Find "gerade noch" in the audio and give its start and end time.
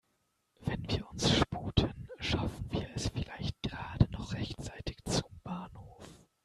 3.61-4.33